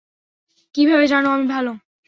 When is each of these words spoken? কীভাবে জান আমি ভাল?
কীভাবে 0.75 1.05
জান 1.07 1.23
আমি 1.27 1.45
ভাল? 1.47 1.65